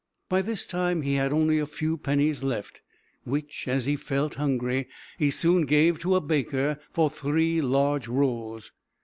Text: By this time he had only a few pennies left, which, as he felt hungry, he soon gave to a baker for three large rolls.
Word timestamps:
By 0.29 0.41
this 0.41 0.65
time 0.65 1.03
he 1.03 1.13
had 1.13 1.31
only 1.31 1.59
a 1.59 1.67
few 1.67 1.95
pennies 1.95 2.43
left, 2.43 2.81
which, 3.23 3.67
as 3.67 3.85
he 3.85 3.95
felt 3.95 4.33
hungry, 4.33 4.87
he 5.19 5.29
soon 5.29 5.67
gave 5.67 5.99
to 5.99 6.15
a 6.15 6.19
baker 6.21 6.79
for 6.91 7.07
three 7.11 7.61
large 7.61 8.07
rolls. 8.07 8.71